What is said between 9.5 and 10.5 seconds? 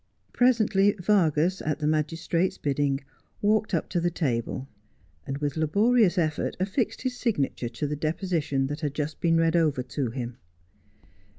over to him.